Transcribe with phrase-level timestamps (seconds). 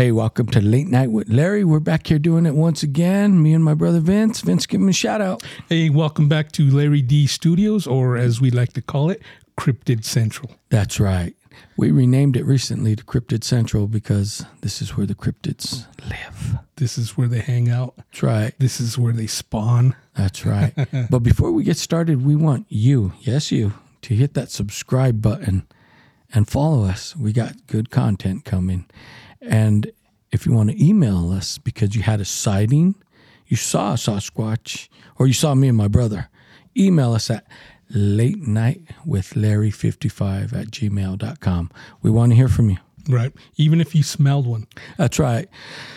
[0.00, 1.62] Hey, welcome to Late Night with Larry.
[1.62, 3.42] We're back here doing it once again.
[3.42, 4.40] Me and my brother Vince.
[4.40, 5.42] Vince, give him a shout out.
[5.68, 9.20] Hey, welcome back to Larry D Studios, or as we like to call it,
[9.58, 10.52] Cryptid Central.
[10.70, 11.36] That's right.
[11.76, 16.56] We renamed it recently to Cryptid Central because this is where the cryptids live.
[16.76, 17.92] This is where they hang out.
[17.98, 18.54] That's right.
[18.58, 19.94] This is where they spawn.
[20.16, 20.72] That's right.
[21.10, 25.66] but before we get started, we want you, yes, you, to hit that subscribe button
[26.32, 27.14] and follow us.
[27.14, 28.86] We got good content coming.
[29.40, 29.90] And
[30.32, 32.94] if you want to email us because you had a sighting,
[33.46, 36.28] you saw a Sasquatch, or you saw me and my brother,
[36.76, 37.46] email us at
[37.90, 41.70] late night with Larry 55 at gmail.com.
[42.02, 42.78] We want to hear from you.
[43.08, 43.32] Right.
[43.56, 44.66] Even if you smelled one.
[44.96, 45.48] That's right.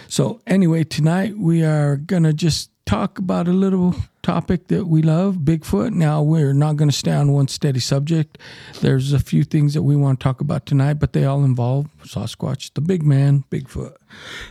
[0.08, 5.02] So, anyway, tonight we are going to just talk about a little topic that we
[5.02, 5.94] love Bigfoot.
[5.94, 8.38] Now, we're not going to stay on one steady subject.
[8.82, 11.88] There's a few things that we want to talk about tonight, but they all involve
[12.04, 13.96] Sasquatch, the big man, Bigfoot.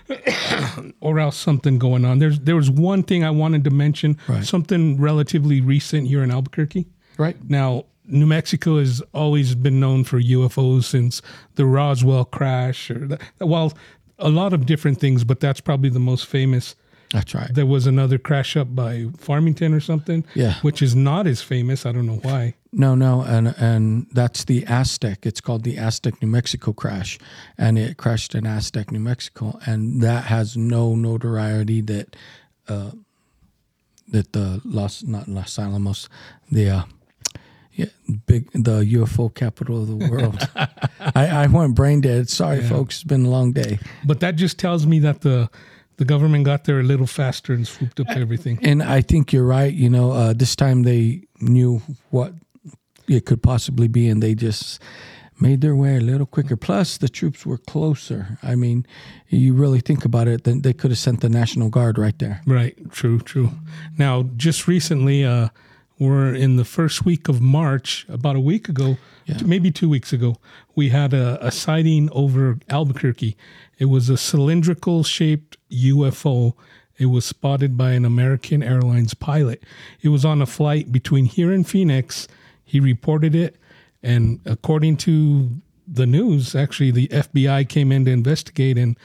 [1.01, 2.19] or else something going on.
[2.19, 4.45] There's there was one thing I wanted to mention, Right.
[4.45, 6.87] something relatively recent here in Albuquerque.
[7.19, 7.37] Right.
[7.49, 11.23] Now, New Mexico has always been known for UFOs since
[11.55, 13.73] the Roswell crash, or the, well,
[14.19, 16.75] a lot of different things, but that's probably the most famous.
[17.13, 17.53] That's right.
[17.55, 20.55] There was another crash up by Farmington or something, Yeah.
[20.63, 21.85] which is not as famous.
[21.85, 22.55] I don't know why.
[22.73, 25.27] No, no, and and that's the Aztec.
[25.27, 27.19] It's called the Aztec New Mexico crash,
[27.59, 32.17] and it crashed in Aztec, New Mexico, and that has no notoriety that
[32.69, 32.93] uh,
[34.09, 36.09] that the Los not Los Alamos,
[36.51, 36.83] the uh,
[37.75, 37.87] yeah,
[38.27, 40.49] big the UFO capital of the world.
[41.15, 42.31] I, I went brain dead.
[42.31, 42.97] Sorry, folks.
[42.97, 43.81] It's been a long day.
[44.07, 45.51] But that just tells me that the
[45.97, 48.59] the government got there a little faster and swooped up everything.
[48.63, 49.73] And I think you're right.
[49.73, 52.35] You know, uh, this time they knew what
[53.09, 54.81] it could possibly be, and they just
[55.41, 56.57] made their way a little quicker.
[56.57, 58.39] Plus, the troops were closer.
[58.43, 58.87] I mean,
[59.29, 62.41] you really think about it, then they could have sent the National Guard right there.
[62.47, 62.77] Right.
[62.91, 63.19] True.
[63.19, 63.51] True.
[63.99, 65.49] Now, just recently, uh,
[66.03, 68.05] we're in the first week of March.
[68.09, 68.97] About a week ago,
[69.45, 70.37] maybe two weeks ago,
[70.75, 73.37] we had a, a sighting over Albuquerque.
[73.79, 76.55] It was a cylindrical shaped UFO.
[76.99, 79.63] It was spotted by an American Airlines pilot.
[80.01, 82.27] It was on a flight between here and Phoenix.
[82.65, 83.57] He reported it,
[84.03, 85.51] and according to
[85.87, 88.97] the news, actually, the FBI came in to investigate and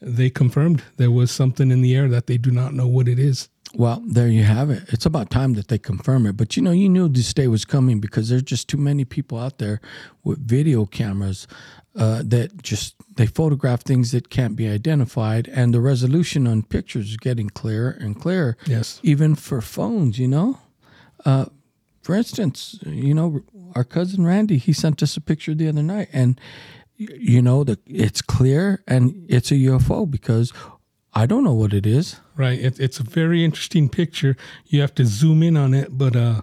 [0.00, 3.18] they confirmed there was something in the air that they do not know what it
[3.18, 3.48] is.
[3.78, 4.84] Well, there you have it.
[4.88, 6.36] It's about time that they confirm it.
[6.36, 9.38] But you know, you knew this day was coming because there's just too many people
[9.38, 9.82] out there
[10.24, 11.46] with video cameras
[11.94, 17.10] uh, that just they photograph things that can't be identified, and the resolution on pictures
[17.10, 18.56] is getting clearer and clearer.
[18.66, 18.98] Yes.
[19.02, 20.18] even for phones.
[20.18, 20.58] You know,
[21.26, 21.46] uh,
[22.00, 23.42] for instance, you know,
[23.74, 26.40] our cousin Randy he sent us a picture the other night, and
[26.96, 30.50] you know that it's clear and it's a UFO because
[31.12, 32.20] I don't know what it is.
[32.36, 32.58] Right.
[32.58, 34.36] It, it's a very interesting picture.
[34.66, 36.42] You have to zoom in on it, but uh,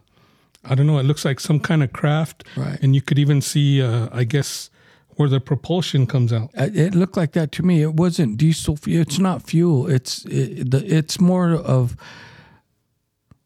[0.65, 0.99] I don't know.
[0.99, 2.43] It looks like some kind of craft.
[2.57, 2.79] Right.
[2.81, 4.69] And you could even see, uh, I guess,
[5.15, 6.49] where the propulsion comes out.
[6.57, 7.81] Uh, It looked like that to me.
[7.83, 8.77] It wasn't diesel.
[8.87, 9.87] It's not fuel.
[9.87, 11.95] It's it, the, it's more of.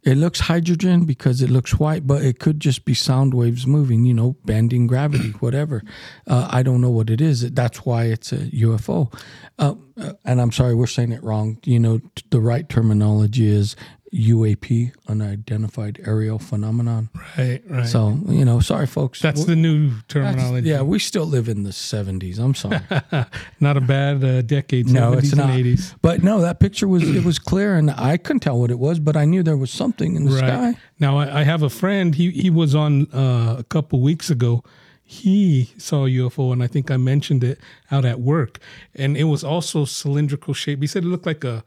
[0.08, 4.06] It looks hydrogen because it looks white, but it could just be sound waves moving.
[4.06, 5.84] You know, bending gravity, whatever.
[6.26, 7.52] Uh, I don't know what it is.
[7.52, 9.14] That's why it's a UFO.
[9.60, 11.58] Uh, uh, and I'm sorry, we're saying it wrong.
[11.66, 13.76] You know, the right terminology is
[14.18, 17.10] UAP, unidentified aerial phenomenon.
[17.38, 17.62] Right.
[17.70, 17.86] Right.
[17.88, 19.22] So you know, sorry, folks.
[19.22, 20.70] That's the new terminology.
[20.70, 22.40] yeah, we still live in the 70s.
[22.40, 22.80] I'm sorry.
[23.60, 24.88] Not a bad uh, decade.
[24.90, 25.50] No, 70s it's not.
[25.50, 25.96] 80s.
[26.02, 29.00] But no, that picture was it was clear, and I couldn't tell what it was,
[29.00, 30.40] but I knew there was something in the Right.
[30.74, 30.78] sky.
[31.00, 32.16] Now, I, I have a friend.
[32.16, 34.64] He he was on uh, a couple weeks ago.
[35.10, 37.60] He saw a UFO, and I think I mentioned it
[37.92, 38.60] out at work.
[38.94, 40.82] And it was also cylindrical shape.
[40.82, 41.64] He said it looked like a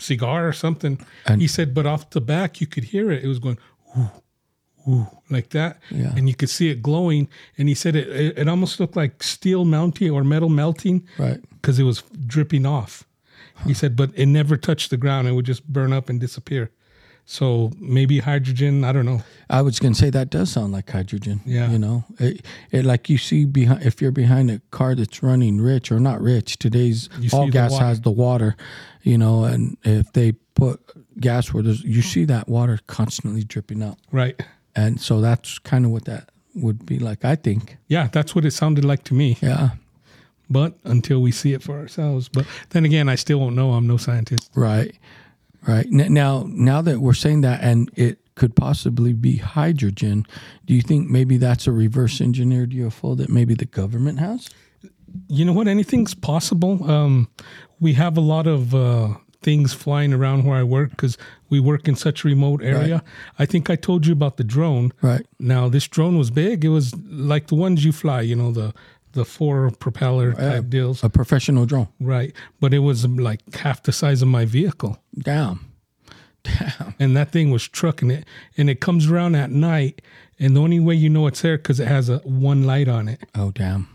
[0.00, 0.98] cigar or something.
[1.26, 3.22] And- he said, but off the back, you could hear it.
[3.24, 3.58] It was going
[3.94, 4.10] whoo,
[4.86, 6.12] whoo, like that, Yeah.
[6.16, 7.28] and you could see it glowing.
[7.58, 11.40] And he said it it, it almost looked like steel melting or metal melting Right.
[11.60, 13.04] because it was dripping off.
[13.66, 15.28] He said, but it never touched the ground.
[15.28, 16.70] It would just burn up and disappear.
[17.30, 18.82] So maybe hydrogen.
[18.82, 19.22] I don't know.
[19.48, 21.40] I was going to say that does sound like hydrogen.
[21.46, 21.70] Yeah.
[21.70, 25.60] You know, it, it like you see behind if you're behind a car that's running
[25.60, 26.58] rich or not rich.
[26.58, 27.84] Today's You all gas water.
[27.84, 28.56] has the water.
[29.02, 30.80] You know, and if they put
[31.20, 34.38] gas where there's, you see that water constantly dripping out, Right.
[34.74, 37.24] and so that's kind of what that would be like.
[37.24, 37.76] I think.
[37.86, 39.38] Yeah, that's what it sounded like to me.
[39.40, 39.70] Yeah.
[40.50, 42.28] But until we see it for ourselves.
[42.28, 43.70] But then again, I still won't know.
[43.74, 44.50] I'm no scientist.
[44.56, 44.96] Right,
[45.66, 45.86] right.
[45.90, 50.26] Now, now that we're saying that, and it could possibly be hydrogen,
[50.64, 54.48] do you think maybe that's a reverse engineered UFO that maybe the government has?
[55.28, 55.68] You know what?
[55.68, 56.88] Anything's possible.
[56.90, 57.28] Um,
[57.80, 61.16] we have a lot of uh, things flying around where I work because
[61.48, 62.94] we work in such a remote area.
[62.94, 63.02] Right.
[63.38, 64.92] I think I told you about the drone.
[65.02, 65.26] Right.
[65.38, 66.64] Now this drone was big.
[66.64, 68.20] It was like the ones you fly.
[68.20, 68.74] You know the
[69.12, 71.02] the four propeller type deals.
[71.02, 71.88] A professional drone.
[72.00, 72.34] Right.
[72.60, 74.98] But it was like half the size of my vehicle.
[75.18, 75.72] Damn.
[76.42, 76.94] Damn.
[76.98, 78.24] And that thing was trucking it.
[78.56, 80.02] And it comes around at night.
[80.38, 83.08] And the only way you know it's there because it has a one light on
[83.08, 83.20] it.
[83.34, 83.88] Oh, damn.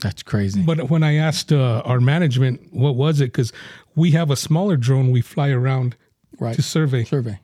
[0.00, 0.62] That's crazy.
[0.62, 3.52] But when I asked uh, our management what was it, because
[3.94, 5.96] we have a smaller drone we fly around
[6.40, 6.56] right.
[6.56, 7.38] to survey, Survey.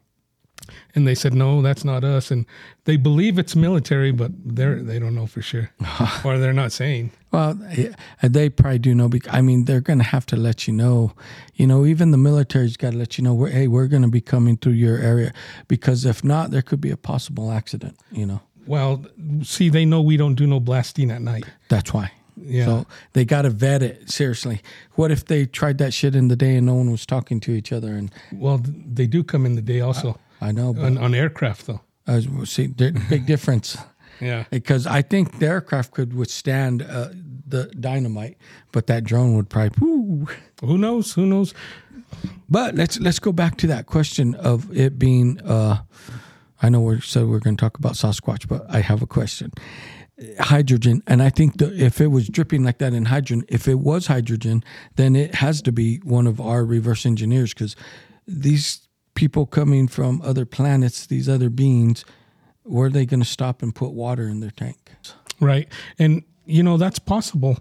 [0.95, 2.47] And they said no, that's not us, and
[2.85, 5.71] they believe it's military, but they're they don't know for sure,
[6.25, 7.11] or they're not saying.
[7.31, 7.59] Well,
[8.23, 9.09] they probably do know.
[9.09, 11.13] Because, I mean, they're going to have to let you know.
[11.55, 13.35] You know, even the military's got to let you know.
[13.35, 15.33] We're, hey, we're going to be coming through your area
[15.69, 17.99] because if not, there could be a possible accident.
[18.11, 19.05] You know, Well,
[19.43, 21.45] see, they know we don't do no blasting at night.
[21.69, 22.13] that's why.
[22.41, 22.65] Yeah.
[22.67, 24.63] So they got to vet it seriously.
[24.95, 27.51] What if they tried that shit in the day and no one was talking to
[27.53, 27.89] each other?
[27.89, 31.15] And Well, they do come in the day also uh, I know, but on, on
[31.15, 31.81] aircraft though.
[32.07, 33.77] uh, see, big difference.
[34.21, 34.47] Yeah.
[34.51, 37.11] because I think the aircraft could withstand uh,
[37.47, 38.37] the dynamite,
[38.73, 39.79] but that drone would probably.
[39.81, 40.27] Woo.
[40.61, 41.13] Who knows?
[41.13, 41.55] Who knows?
[42.49, 45.41] But let's let's go back to that question of it being.
[45.43, 45.83] Uh,
[46.61, 49.53] I know we said we're going to talk about Sasquatch, but I have a question.
[50.41, 53.79] Hydrogen, and I think the, if it was dripping like that in hydrogen, if it
[53.79, 54.65] was hydrogen,
[54.97, 57.77] then it has to be one of our reverse engineers because
[58.27, 58.88] these
[59.19, 62.05] people coming from other planets, these other beings,
[62.63, 64.93] where are they going to stop and put water in their tank?
[65.41, 65.67] Right.
[65.99, 67.59] And, you know, that's possible.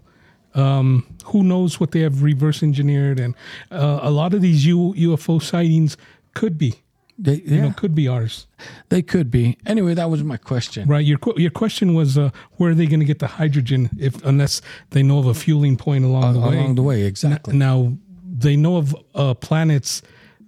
[0.54, 3.19] Um, who knows what they have reverse engineered?
[3.19, 3.33] And
[3.71, 5.98] uh, a lot of these U- UFO sightings
[6.36, 6.75] could be,
[7.18, 8.45] They, yeah, you know, could be ours.
[8.89, 9.57] they could be.
[9.65, 10.88] Anyway, that was my question.
[10.88, 11.04] Right.
[11.07, 14.62] Your, your question was uh, where are they going to get the hydrogen if unless
[14.92, 16.57] they know of a fueling point along the way?
[16.59, 17.57] Along the way, exactly.
[17.57, 17.94] Now,
[18.24, 20.04] they know of uh, planets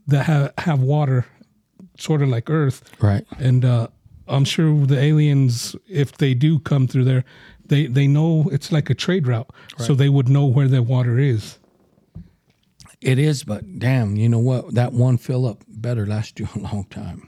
[0.10, 1.26] that have, have water,
[1.98, 2.82] sort of like Earth.
[3.02, 3.26] Right.
[3.40, 3.88] and uh,
[4.28, 7.24] I'm sure the aliens, if they do come through there,
[7.66, 11.20] they they know it's like a trade route, so they would know where the water
[11.20, 11.58] is.
[13.02, 14.74] It is, but damn, you know what?
[14.74, 17.28] That one fill up better last you a long time.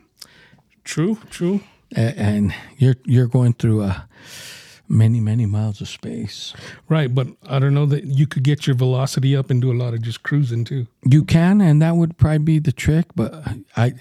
[0.84, 1.62] True, true.
[1.96, 4.02] A- And you're you're going through uh,
[4.92, 6.54] many many miles of space.
[6.90, 9.74] Right, but I don't know that you could get your velocity up and do a
[9.74, 10.88] lot of just cruising too.
[11.04, 13.06] You can, and that would probably be the trick.
[13.16, 13.44] But
[13.78, 13.94] I,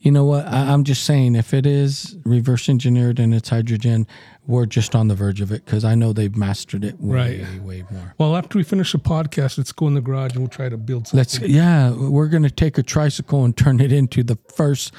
[0.00, 0.46] you know what?
[0.46, 4.06] I, I'm just saying, if it is reverse engineered and it's hydrogen,
[4.46, 7.62] we're just on the verge of it because I know they've mastered it way Right.
[7.62, 8.14] way more.
[8.18, 10.76] Well, after we finish the podcast, let's go in the garage and we'll try to
[10.76, 11.18] build something.
[11.18, 14.92] Let's yeah, we're gonna take a tricycle and turn it into the first.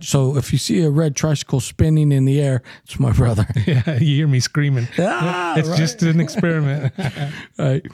[0.00, 3.46] So if you see a red tricycle spinning in the air, it's my brother.
[3.66, 4.86] yeah, you hear me screaming.
[4.98, 5.78] Ah, it's right.
[5.78, 6.92] just an experiment.
[7.58, 7.84] right.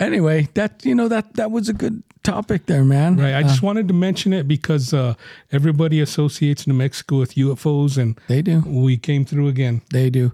[0.00, 3.16] Anyway, that you know that that was a good topic there, man.
[3.16, 3.34] right.
[3.34, 5.14] I just wanted to mention it because uh,
[5.50, 8.60] everybody associates New Mexico with UFOs, and They do.
[8.66, 9.82] we came through again.
[9.90, 10.32] They do,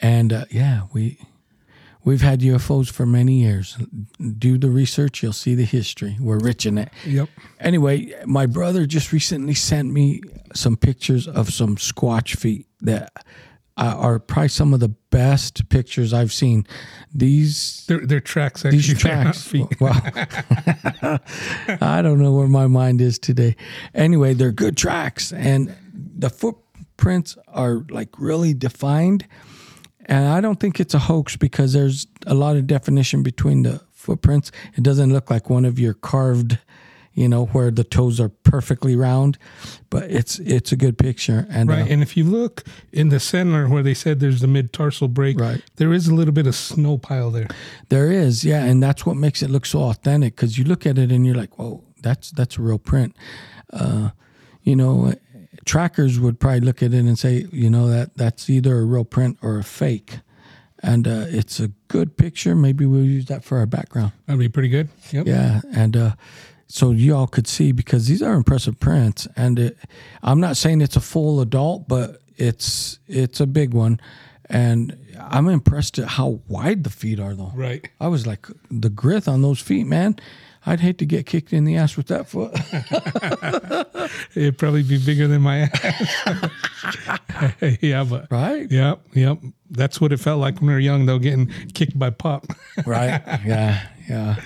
[0.00, 1.18] and uh, yeah, we
[2.04, 3.76] we've had UFOs for many years.
[4.38, 6.16] Do the research, you'll see the history.
[6.20, 6.90] We're rich in it.
[7.04, 7.28] Yep.
[7.60, 10.22] Anyway, my brother just recently sent me
[10.54, 13.12] some pictures of some squatch feet that
[13.78, 16.66] uh, are probably some of the best pictures I've seen.
[17.14, 18.78] These They're, they're tracks actually.
[18.80, 19.42] these tracks.
[19.42, 19.66] feet.
[19.80, 19.92] Wow.
[21.80, 23.56] I don't know where my mind is today.
[23.94, 29.26] Anyway, they're good tracks, and the footprints are like really defined.
[30.06, 33.80] And I don't think it's a hoax because there's a lot of definition between the
[33.92, 34.50] footprints.
[34.74, 36.58] It doesn't look like one of your carved,
[37.18, 39.36] you know, where the toes are perfectly round,
[39.90, 41.46] but it's it's a good picture.
[41.50, 41.82] And Right.
[41.82, 45.08] uh, And if you look in the center where they said there's the mid tarsal
[45.08, 45.60] break, Right.
[45.76, 47.48] there is a little bit of snow pile there.
[47.88, 50.96] There is, yeah, and that's what makes it look so authentic because you look at
[50.98, 53.16] it and you're like, "Whoa, that's that's a real print."
[53.72, 54.10] Uh,
[54.62, 55.12] you know,
[55.64, 59.04] trackers would probably look at it and say, "You know that that's either a real
[59.04, 60.20] print or a fake,"
[60.84, 62.54] and uh, it's a good picture.
[62.54, 64.12] Maybe we'll use that for our background.
[64.26, 64.88] That'd be pretty good.
[65.10, 65.26] Yep.
[65.26, 66.12] Yeah, and uh,
[66.68, 69.78] so you all could see because these are impressive prints, and it,
[70.22, 74.00] I'm not saying it's a full adult, but it's it's a big one,
[74.48, 77.52] and I'm impressed at how wide the feet are, though.
[77.54, 77.88] Right.
[78.00, 80.16] I was like, the grit on those feet, man.
[80.66, 82.52] I'd hate to get kicked in the ass with that foot.
[84.36, 86.50] It'd probably be bigger than my ass.
[87.80, 88.70] yeah, but right?
[88.70, 89.38] Yep, yep.
[89.70, 92.46] That's what it felt like when we were young, though, getting kicked by pop.
[92.84, 93.22] Right.
[93.46, 93.86] Yeah.
[94.08, 94.36] Yeah.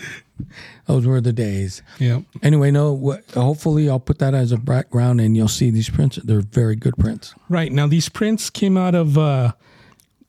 [0.86, 1.82] Those were the days.
[1.98, 2.20] Yeah.
[2.42, 6.16] Anyway, no, what, hopefully I'll put that as a background and you'll see these prints.
[6.16, 7.34] They're very good prints.
[7.48, 7.72] Right.
[7.72, 9.52] Now, these prints came out of, uh,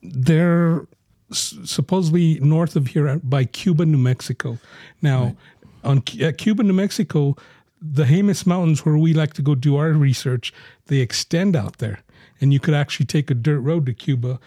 [0.02, 0.86] they're
[1.30, 4.58] s- supposedly north of here by Cuba, New Mexico.
[5.02, 5.36] Now,
[5.82, 7.36] on Cu- at Cuba, New Mexico,
[7.80, 10.52] the Jemez Mountains, where we like to go do our research,
[10.86, 12.00] they extend out there,
[12.40, 14.38] and you could actually take a dirt road to Cuba.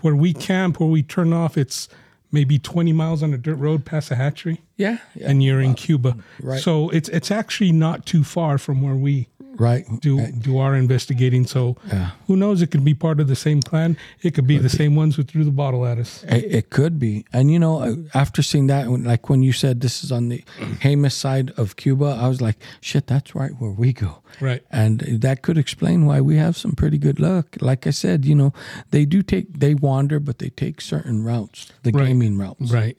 [0.00, 1.88] Where we camp, where we turn off, it's
[2.32, 4.98] maybe 20 miles on a dirt road past a hatchery, Yeah.
[5.20, 6.16] and you're in uh, Cuba.
[6.40, 6.60] right.
[6.60, 9.28] So it's it's actually not too far from where we
[9.62, 9.84] Right.
[10.00, 11.46] do do our investigating.
[11.46, 12.10] So Yeah.
[12.26, 12.62] who knows?
[12.62, 13.96] It could be part of the same clan.
[14.22, 16.24] It could be the same ones who threw the bottle at us.
[16.28, 19.80] It, it could be, and you know, uh, after seeing that, like when you said
[19.80, 20.42] this is on the
[20.82, 24.62] Jemez side of Cuba, I was like, "Shit, that's right where we go." Right.
[24.72, 27.46] and that could explain why we have some pretty good luck.
[27.60, 28.52] Like I said, you know,
[28.90, 32.06] they do take they wander, but they take certain routes, the Right.
[32.08, 32.98] gaming routes, Right.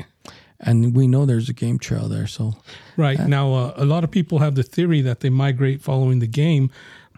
[0.66, 2.28] And we know there's a game trail there.
[2.28, 2.56] So
[2.98, 3.20] Right.
[3.28, 6.70] now, uh, a lot of people have the theory that they migrate following the game,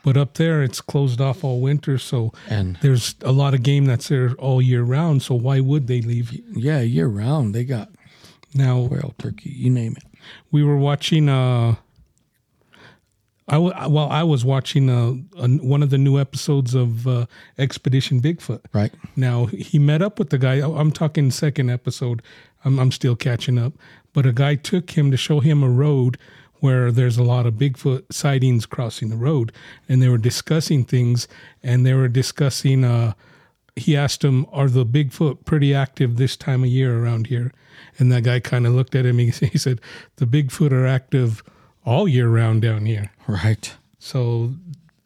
[0.03, 1.97] but up there it's closed off all winter.
[1.97, 5.21] So and there's a lot of game that's there all year round.
[5.23, 6.31] So why would they leave?
[6.55, 7.89] yeah, year round they got
[8.53, 10.03] Now, quail, turkey, you name it.
[10.51, 11.27] we were watching.
[11.29, 11.75] Uh,
[13.47, 17.27] I w- well, I was watching uh, an- one of the new episodes of uh,
[17.59, 18.61] Expedition Bigfoot.
[18.73, 20.55] Right, Now he met up with the guy.
[20.55, 22.23] I'm talking second episode.
[22.65, 23.73] I'm, I'm still catching up.
[24.11, 26.17] But a guy took him to show him a road
[26.59, 29.51] where there's a lot of Bigfoot sightings crossing the road,
[29.87, 31.27] and they were discussing things.
[31.61, 32.83] And they were discussing.
[32.83, 33.13] Uh,
[33.75, 37.51] he asked him, "Are the Bigfoot pretty active this time of year around here?"
[37.99, 39.19] And that guy kind of looked at him.
[39.19, 39.79] He, he said,
[40.15, 41.43] "The Bigfoot are active
[41.85, 43.73] all year round down here." right.
[43.99, 44.53] So,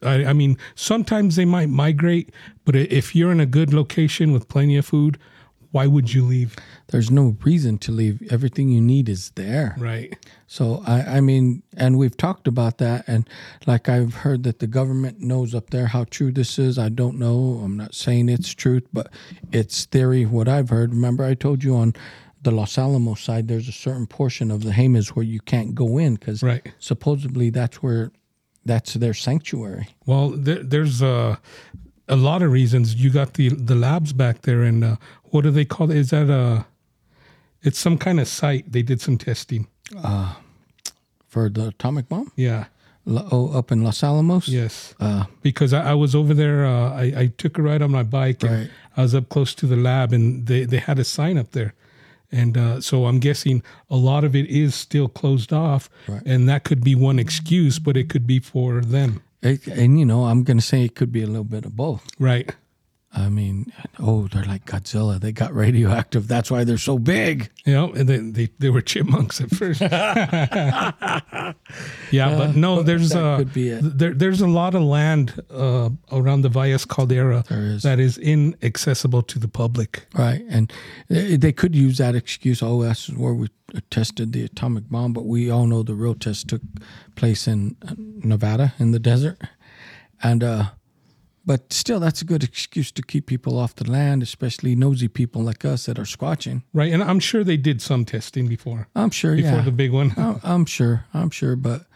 [0.02, 2.30] I, I mean, sometimes they might migrate,
[2.66, 5.18] but if you're in a good location with plenty of food,
[5.72, 6.56] why would you leave?
[6.88, 8.20] There's no reason to leave.
[8.32, 9.76] Everything you need is there.
[9.78, 10.16] Right.
[10.46, 13.28] So I, I mean, and we've talked about that, and
[13.66, 16.78] like I've heard that the government knows up there how true this is.
[16.78, 17.60] I don't know.
[17.64, 19.12] I'm not saying it's truth, but
[19.52, 20.24] it's theory.
[20.26, 20.90] What I've heard.
[20.92, 21.94] Remember, I told you on
[22.42, 25.98] the Los Alamos side, there's a certain portion of the Jemez where you can't go
[25.98, 26.66] in because Right.
[26.78, 28.10] supposedly that's where
[28.64, 29.88] that's their sanctuary.
[30.06, 31.36] Well, there, there's uh,
[32.10, 32.94] a lot of reasons.
[32.94, 34.96] You got the the labs back there, and uh,
[35.30, 35.96] what do they call it?
[35.96, 36.66] Is that a?
[37.62, 38.72] It's some kind of site.
[38.72, 39.66] They did some testing.
[41.28, 42.66] For the atomic bomb, Yeah.
[43.06, 44.46] Lo- oh, up in Los Alamos.
[44.48, 44.94] Yes.
[45.00, 46.66] Uh, because I, I was over there.
[46.66, 48.70] Uh, I, I took a ride on my bike, and Right.
[48.96, 51.72] I was up close to the lab, and they, they had a sign up there,
[52.30, 56.22] and uh, so I'm guessing a lot of it is still closed off, Right.
[56.26, 60.24] and that could be one excuse, but it could be for them, and you know,
[60.24, 62.06] I'm gonna say it could be a little bit of both.
[62.18, 62.54] right?
[63.12, 65.20] I mean, oh, they're like Godzilla.
[65.20, 66.28] They got radioactive.
[66.28, 67.50] That's why they're so big.
[67.64, 69.80] You know, and they, they they were chipmunks at first.
[70.80, 70.92] yeah,
[72.38, 73.98] but no, there's that uh, could be it.
[73.98, 77.82] there there's a lot of land uh, around the Valles Caldera There is.
[77.82, 80.06] that is inaccessible to the public.
[80.14, 80.42] Right.
[80.48, 80.72] And
[81.08, 82.62] they they could use that excuse.
[82.62, 83.48] Oh, that's where we
[83.90, 85.12] tested the atomic bomb.
[85.12, 86.62] But we all know the real test took
[87.16, 89.38] place in uh, Nevada in the desert.
[90.22, 90.64] And, uh,
[91.50, 95.42] but still, that's a good excuse to keep people off the land, especially nosy people
[95.42, 96.62] like us that are squatching.
[96.72, 99.62] Right, and I'm sure they did some testing before I'm sure, before yeah.
[99.62, 100.14] the big one.
[100.44, 101.06] I'm, sure.
[101.12, 101.86] I'm sure, but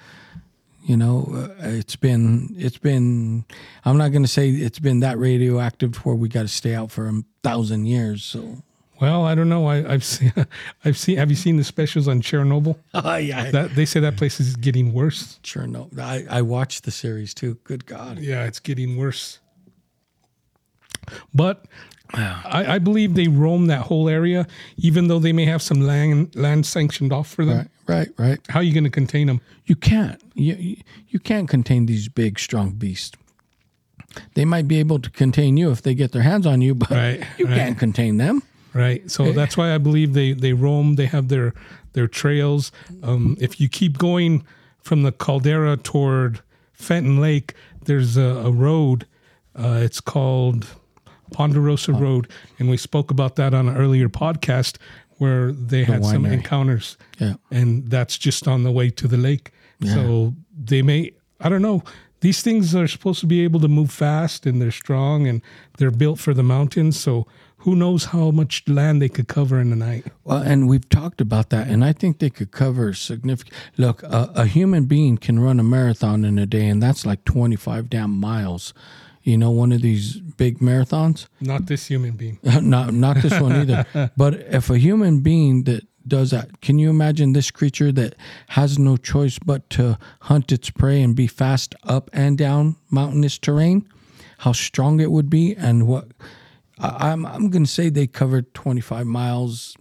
[0.83, 3.45] you know, uh, it's been it's been.
[3.85, 6.91] I'm not going to say it's been that radioactive where we got to stay out
[6.91, 8.25] for a thousand years.
[8.25, 8.57] So,
[9.01, 9.69] Well, I don't know.
[9.69, 10.33] I, I've seen,
[10.85, 11.17] I've seen.
[11.17, 12.77] Have you seen the specials on Chernobyl?
[12.95, 15.39] oh yeah, That they say that place is getting worse.
[15.55, 17.59] No, I I watched the series too.
[17.63, 18.19] Good God.
[18.19, 19.39] Yeah, it's getting worse.
[21.33, 21.67] But
[22.13, 24.47] I, I believe they roam that whole area,
[24.77, 27.69] even though they may have some land land sanctioned off for them.
[27.87, 28.39] Right, right, right.
[28.49, 29.41] How are you going to contain them?
[29.67, 30.21] You can't.
[30.35, 30.77] You,
[31.09, 33.17] you can't contain these big, strong beasts.
[34.35, 36.91] They might be able to contain you if they get their hands on you, but
[36.91, 37.57] Right, you right.
[37.57, 38.43] can't contain them.
[38.73, 39.09] Right.
[39.11, 40.97] So that's why I believe they they roam.
[40.97, 41.53] They have their
[41.95, 42.71] their trails.
[43.03, 44.45] Um, if you keep going
[44.83, 46.41] from the caldera toward
[46.73, 49.07] Fenton Lake, there's a, a road.
[49.57, 50.67] Uh, it's called
[51.33, 51.99] Ponderosa oh.
[51.99, 54.77] Road, and we spoke about that on an earlier podcast
[55.19, 57.35] where they had some encounters, Yeah.
[57.51, 59.53] and that's just on the way to the lake.
[59.85, 61.13] So they may.
[61.41, 61.83] I don't know.
[62.21, 65.43] These things are supposed to be able to move fast, and they're strong, and
[65.77, 66.99] they're built for the mountains.
[66.99, 67.27] So
[67.59, 70.07] who knows how much land they could cover in a night?
[70.25, 73.55] Well, and we've talked about that, and I think they could cover significant.
[73.77, 77.25] Look, a, a human being can run a marathon in a day, and that's like
[77.25, 78.73] twenty-five damn miles.
[79.25, 81.27] You know, one of these big marathons.
[81.41, 82.39] Not this human being.
[82.45, 83.87] not not this one either.
[84.17, 88.15] But if a human being that does that, can you imagine this creature that
[88.49, 93.39] has no choice but to hunt its prey and be fast up and down mountainous
[93.39, 93.89] terrain?
[94.39, 96.09] How strong it would be, and what
[96.79, 99.75] I, I'm I'm going to say they covered 25 miles.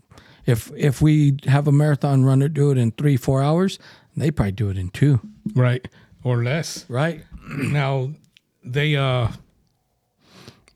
[0.45, 3.77] If if we have a marathon runner do it in three four hours,
[4.15, 5.19] they probably do it in two.
[5.53, 5.85] right
[6.23, 6.85] or less.
[6.87, 7.23] Right.
[7.49, 8.11] Now
[8.63, 9.27] they uh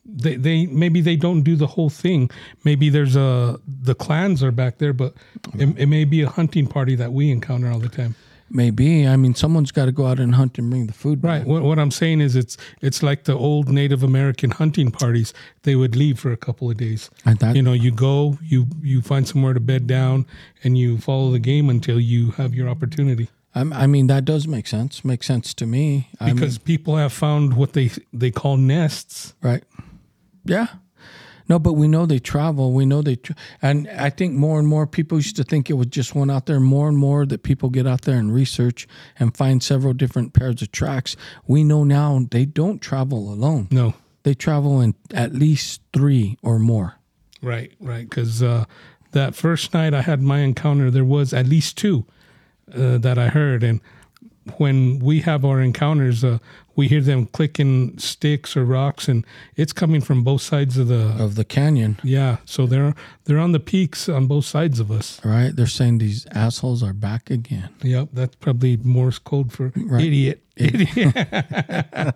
[0.05, 2.29] they they maybe they don't do the whole thing.
[2.63, 5.13] Maybe there's a the clans are back there, but
[5.55, 8.15] it, it may be a hunting party that we encounter all the time.
[8.49, 9.05] Maybe.
[9.05, 11.21] I mean, someone's got to go out and hunt and bring the food.
[11.21, 11.39] back.
[11.39, 11.45] Right.
[11.47, 15.33] What, what I'm saying is, it's it's like the old Native American hunting parties.
[15.63, 17.09] They would leave for a couple of days.
[17.25, 20.25] That, You know, you go, you you find somewhere to bed down,
[20.63, 23.27] and you follow the game until you have your opportunity.
[23.57, 25.03] I, I mean, that does make sense.
[25.03, 26.09] Makes sense to me.
[26.19, 29.33] I mean, Because people have found what they they call nests.
[29.41, 29.63] Right.
[30.45, 30.67] Yeah.
[31.49, 32.73] No, but we know they travel.
[32.73, 35.73] We know they, tr and I think more and more people used to think it
[35.75, 36.59] was just one out there.
[36.59, 38.85] More and more that people get out there and research
[39.17, 41.15] and find several different pairs of tracks.
[41.47, 43.69] We know now they don't travel alone.
[43.71, 43.93] No.
[44.23, 46.95] They travel in at least three or more.
[47.41, 48.09] Right, right.
[48.09, 48.65] Because uh,
[49.11, 52.05] that first night I had my encounter, there was at least two
[52.75, 53.79] uh, that I heard, and
[54.57, 56.37] when we have our encounters, uh,
[56.75, 59.25] we hear them clicking sticks or rocks, and
[59.57, 61.15] it's coming from both sides of the.
[61.21, 62.93] Of the canyon, Yeah, so they're
[63.25, 65.19] they're on the peaks on both sides of us.
[65.25, 65.53] right?
[65.55, 67.69] They're saying these assholes are back again.
[67.83, 70.05] Yep, that's probably Morse code for Right.
[70.05, 70.43] idiot.
[70.55, 71.13] Idiot.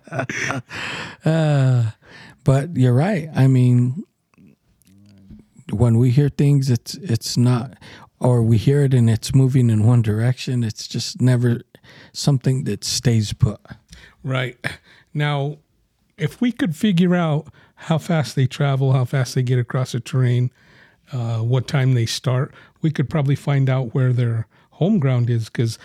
[1.24, 1.90] Uh,
[2.44, 3.28] but you're right.
[3.34, 4.02] I mean,
[5.70, 7.74] when we hear things, it's it's not,
[8.22, 10.62] or we hear it and it's moving in one direction.
[10.62, 11.62] It's just never
[12.12, 13.60] something that stays put.
[14.22, 14.56] Right.
[15.12, 15.58] Now,
[16.16, 20.00] if we could figure out how fast they travel, how fast they get across the
[20.00, 20.50] terrain,
[21.12, 25.46] uh, what time they start, we could probably find out where their home ground is.
[25.46, 25.78] Because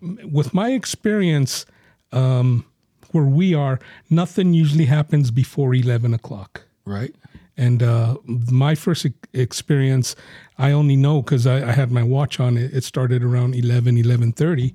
[0.00, 1.66] with my experience,
[2.10, 2.64] um,
[3.10, 6.62] where we are, nothing usually happens before 11 o'clock.
[6.84, 7.14] Right.
[7.56, 10.16] And uh, my first experience,
[10.58, 12.56] I only know because I, I had my watch on.
[12.56, 14.74] It, it started around 11, 11.30.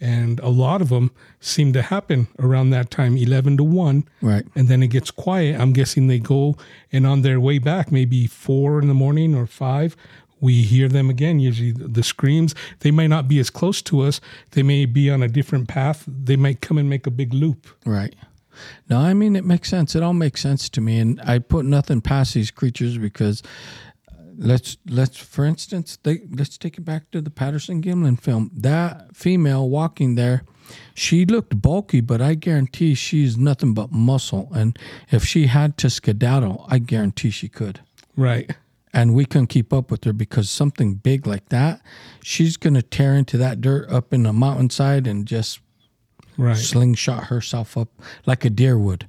[0.00, 1.10] And a lot of them
[1.40, 4.04] seem to happen around that time, 11 to 1.
[4.22, 4.46] Right.
[4.54, 5.60] And then it gets quiet.
[5.60, 6.56] I'm guessing they go
[6.92, 9.96] and on their way back, maybe 4 in the morning or 5,
[10.40, 11.40] we hear them again.
[11.40, 14.20] Usually the the screams, they might not be as close to us.
[14.52, 16.04] They may be on a different path.
[16.06, 17.66] They might come and make a big loop.
[17.84, 18.14] Right.
[18.88, 19.94] No, I mean it makes sense.
[19.94, 23.42] It all makes sense to me, and I put nothing past these creatures because
[24.10, 28.50] uh, let's let's for instance, they, let's take it back to the Patterson Gimlin film.
[28.54, 30.44] That female walking there,
[30.94, 34.48] she looked bulky, but I guarantee she's nothing but muscle.
[34.54, 34.78] And
[35.10, 37.80] if she had to skedaddle, I guarantee she could.
[38.16, 38.50] Right.
[38.92, 41.82] And we couldn't keep up with her because something big like that,
[42.22, 45.60] she's gonna tear into that dirt up in the mountainside and just
[46.38, 46.56] Right.
[46.56, 47.88] slingshot herself up
[48.24, 49.06] like a deer would.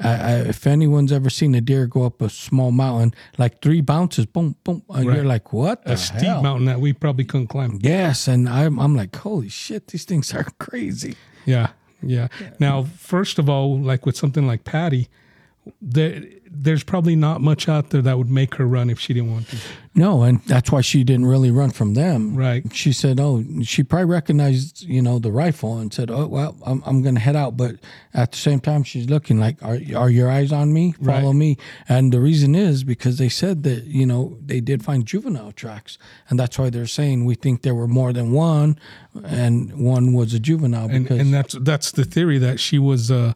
[0.00, 3.80] I, I, if anyone's ever seen a deer go up a small mountain, like three
[3.80, 6.40] bounces, boom, boom, and you're like, what the A steep hell?
[6.40, 7.80] mountain that we probably couldn't climb.
[7.82, 11.16] Yes, and I'm, I'm like, holy shit, these things are crazy.
[11.46, 12.28] Yeah, yeah.
[12.60, 15.08] Now, first of all, like with something like Patty,
[15.80, 19.30] there, there's probably not much out there that would make her run if she didn't
[19.32, 19.56] want to.
[19.94, 22.36] No, and that's why she didn't really run from them.
[22.36, 22.64] Right.
[22.72, 26.82] She said, "Oh, she probably recognized, you know, the rifle and said, "Oh, well, I'm,
[26.86, 27.76] I'm going to head out." But
[28.14, 30.92] at the same time, she's looking like, "Are are your eyes on me?
[30.92, 31.36] Follow Right.
[31.36, 31.56] me."
[31.88, 35.98] And the reason is because they said that, you know, they did find juvenile tracks,
[36.28, 38.78] and that's why they're saying we think there were more than one,
[39.24, 43.32] and one was a juvenile And and that's that's the theory that she was uh,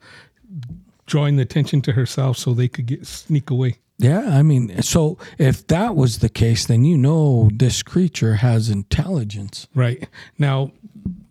[1.13, 3.77] drawing the attention to herself so they could get sneak away.
[3.99, 8.71] yeah, I mean, so if that was the case, then you know this creature has
[8.71, 9.69] intelligence.
[9.75, 10.73] Right now,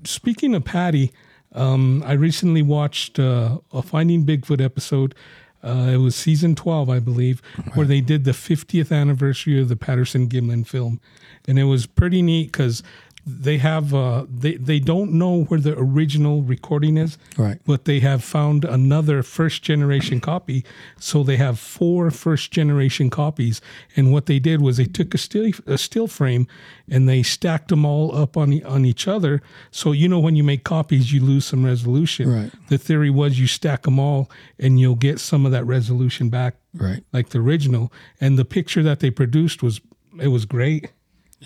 [0.03, 1.11] speaking of Patty,
[1.53, 5.15] um, I recently watched uh, a Finding Bigfoot episode.
[5.63, 7.41] Uh, it was season twelve, I believe,
[7.73, 11.01] where they did the 50th anniversary of the Patterson Gimlin film,
[11.47, 12.83] and it was pretty neat because
[13.25, 17.59] they have uh, they they don't know where the original recording is, Right.
[17.65, 20.65] but they have found another first generation copy.
[20.99, 23.61] So they have four first generation copies.
[23.95, 26.47] And what they did was they took a still a still frame
[26.89, 29.41] and they stacked them all up on on each other.
[29.69, 32.27] So you know when you make copies, you lose some resolution.
[32.31, 32.51] Right.
[32.69, 36.55] The theory was you stack them all and you'll get some of that resolution back,
[36.73, 37.03] Right.
[37.13, 37.91] like the original.
[38.19, 39.79] And the picture that they produced was
[40.19, 40.91] it was great.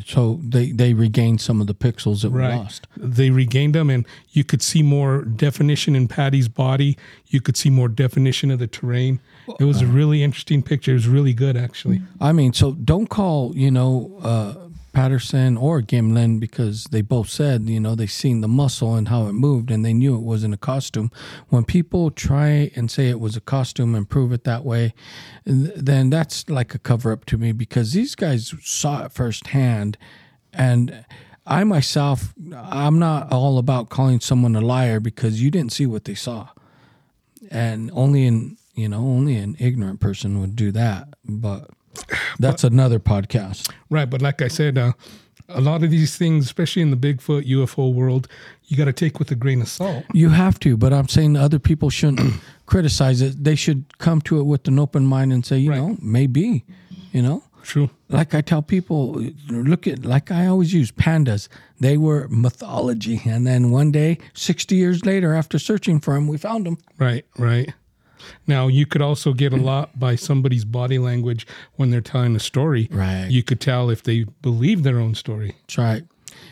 [0.06, 2.88] So they they regained some of the pixels that were lost.
[2.98, 6.98] They regained them, and you could see more definition in Patty's body.
[7.28, 9.20] You could see more definition of the terrain.
[9.60, 10.92] It was a really interesting picture.
[10.92, 12.02] It was really good, actually.
[12.20, 14.65] I mean, so don't call you know uh,
[14.96, 19.28] Patterson or Gimlin because they both said, you know, they seen the muscle and how
[19.28, 21.12] it moved and they knew it wasn't a costume.
[21.50, 24.94] When people try and say it was a costume and prove it that way,
[25.44, 29.98] then that's like a cover up to me because these guys saw it firsthand.
[30.54, 31.04] And
[31.46, 36.06] I myself, I'm not all about calling someone a liar because you didn't see what
[36.06, 36.48] they saw.
[37.52, 41.10] And only in, you know, only an ignorant person would do that.
[41.26, 41.70] But
[42.40, 43.72] that's but, another podcast.
[43.90, 44.10] Right.
[44.10, 44.94] But like I said, uh,
[45.50, 48.28] a lot of these things, especially in the Bigfoot UFO world,
[48.66, 50.06] you got to take with a grain of salt.
[50.14, 52.34] You have to, but I'm saying other people shouldn't
[52.66, 53.44] criticize it.
[53.44, 55.78] They should come to it with an open mind and say, you right.
[55.78, 56.66] know, maybe,
[57.12, 57.44] you know.
[57.64, 57.90] True.
[58.10, 61.48] Like I tell people, look at like I always use pandas.
[61.80, 66.38] They were mythology, and then one day, sixty years later, after searching for them, we
[66.38, 66.78] found them.
[67.00, 67.26] Right.
[67.40, 67.74] Right.
[68.48, 72.40] Now, you could also get a lot by somebody's body language when they're telling a
[72.40, 72.88] story.
[72.92, 73.28] Right.
[73.30, 75.56] You could tell if they believe their own story.
[75.62, 76.04] That's right.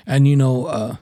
[0.06, 0.96] And you know, uh,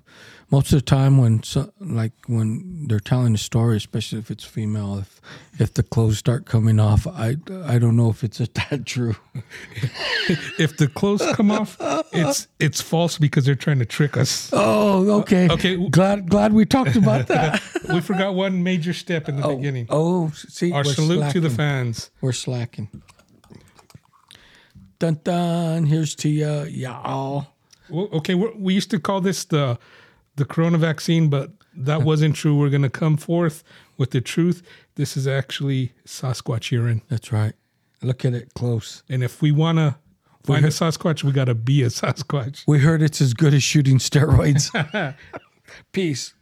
[0.51, 4.43] most of the time when so, like when they're telling a story especially if it's
[4.43, 5.21] female if
[5.59, 7.35] if the clothes start coming off i
[7.65, 9.15] i don't know if it's a that true.
[10.59, 11.77] If the clothes come off
[12.11, 14.49] it's it's false because they're trying to trick us.
[14.53, 15.47] Oh okay.
[15.47, 17.61] Uh, okay glad glad we talked about that.
[17.91, 19.87] We forgot one major step in the oh, beginning.
[19.89, 21.41] oh see our salute slacking.
[21.41, 22.11] to the fans.
[22.21, 22.89] We're slacking.
[24.99, 25.85] Dun dun.
[25.85, 27.47] Here's to you y'all.
[27.89, 29.79] Well, okay we used to call this the
[30.35, 32.57] the corona vaccine, but that wasn't true.
[32.57, 33.63] We're going to come forth
[33.97, 34.63] with the truth.
[34.95, 37.01] This is actually Sasquatch urine.
[37.09, 37.53] That's right.
[38.01, 39.03] Look at it close.
[39.09, 39.95] And if we want to
[40.43, 42.63] find a Sasquatch, we got to be a Sasquatch.
[42.67, 45.15] We heard it's as good as shooting steroids.
[45.91, 46.33] Peace.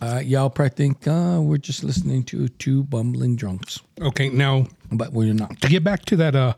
[0.00, 3.80] Uh, y'all probably think uh, we're just listening to two bumbling drunks.
[4.00, 5.60] Okay, now, but we're not.
[5.62, 6.54] To get back to that uh,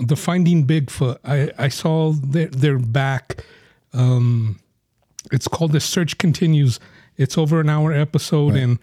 [0.00, 1.18] the Finding Bigfoot.
[1.24, 3.44] I, I saw their, their back.
[3.92, 4.58] Um,
[5.30, 6.80] it's called The Search Continues.
[7.16, 8.62] It's over an hour episode, right.
[8.62, 8.78] and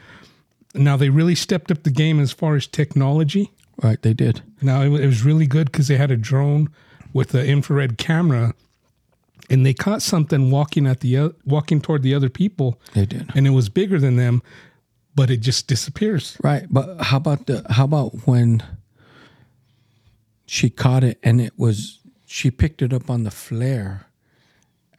[0.74, 3.52] now they really stepped up the game as far as technology.
[3.82, 4.42] Right, they did.
[4.62, 6.70] Now it, it was really good because they had a drone
[7.14, 8.54] with an infrared camera,
[9.50, 12.80] and they caught something walking at the uh, walking toward the other people.
[12.94, 14.44] They did, and it was bigger than them,
[15.16, 16.38] but it just disappears.
[16.44, 18.64] Right, but how about the how about when
[20.50, 24.06] she caught it and it was she picked it up on the FLIR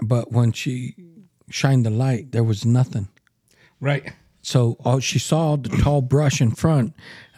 [0.00, 0.94] but when she
[1.50, 3.08] shined the light there was nothing.
[3.80, 4.12] Right.
[4.42, 6.94] So all she saw the tall brush in front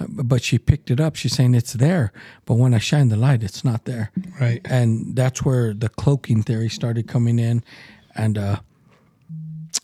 [0.08, 1.16] but she picked it up.
[1.16, 2.12] She's saying it's there
[2.44, 4.12] but when i shine the light it's not there.
[4.38, 4.60] Right.
[4.66, 7.64] And that's where the cloaking theory started coming in.
[8.14, 8.56] And uh,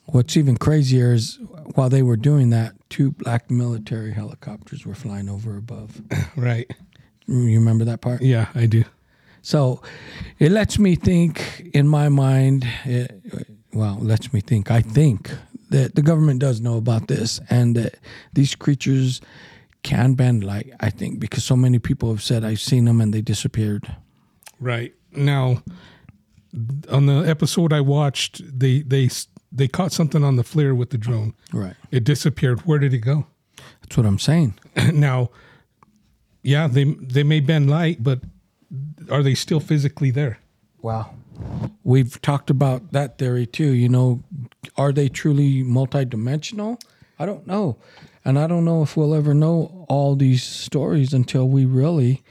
[0.05, 1.39] what's even crazier is
[1.75, 6.03] while they were doing that two black military helicopters were flying over above.
[6.37, 6.71] Right
[7.29, 8.23] you remember that part?
[8.23, 8.85] Yeah, I do.
[9.43, 9.83] So
[10.39, 15.31] it lets me think in my mind, eh, it, well, lets me think, I think
[15.71, 17.97] that the government does know about this and that
[18.33, 19.21] these creatures
[19.83, 23.13] can bend light, I think, because so many people have said, I've seen them and
[23.13, 23.95] they disappeared.
[24.59, 24.95] Right.
[25.13, 25.63] Now,
[26.91, 29.09] on the episode I watched, they, they,
[29.53, 31.35] they caught something on the FLIR with the drone.
[31.53, 31.75] Right.
[31.91, 32.67] It disappeared.
[32.67, 33.27] Where did it go?
[33.83, 34.59] That's what I'm saying.
[34.93, 35.31] now,
[36.43, 38.21] yeah, they they may bend light, but
[39.11, 40.39] are they still physically there?
[40.83, 41.15] Wow.
[41.85, 43.71] We've talked about that theory too.
[43.73, 44.23] You know,
[44.77, 46.81] are they truly multidimensional?
[47.19, 47.79] I don't know.
[48.25, 52.23] And I don't know if we'll ever know all these stories until we really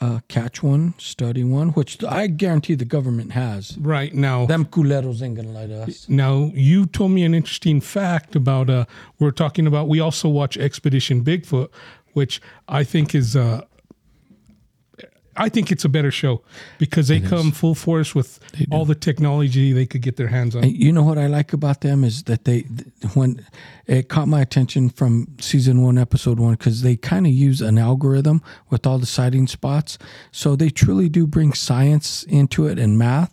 [0.00, 3.76] uh, catch one, study one, which I guarantee the government has.
[3.78, 6.08] Right now, them culeros ain't gonna lie to us.
[6.08, 8.70] Now, you told me an interesting fact about.
[8.70, 8.86] Uh,
[9.18, 9.88] we're talking about.
[9.88, 11.68] We also watch Expedition Bigfoot,
[12.12, 13.62] which I think is uh,
[15.36, 16.42] I think it's a better show
[16.78, 17.56] because they it come is.
[17.56, 20.64] full force with all the technology they could get their hands on.
[20.64, 22.60] And you know what I like about them is that they
[23.14, 23.44] when
[23.86, 27.78] it caught my attention from season 1 episode 1 cuz they kind of use an
[27.78, 29.98] algorithm with all the sighting spots.
[30.32, 33.32] So they truly do bring science into it and math